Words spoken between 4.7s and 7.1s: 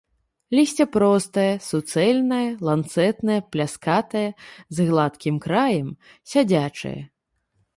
з гладкім краем, сядзячае.